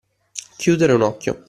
Chiudere 0.57 0.93
un 0.93 1.01
occhio. 1.01 1.39